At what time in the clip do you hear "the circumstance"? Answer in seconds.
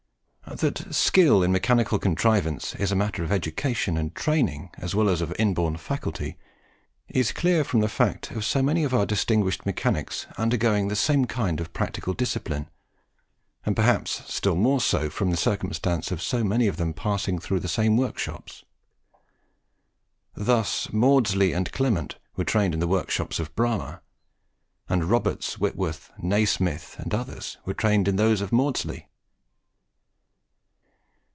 15.31-16.11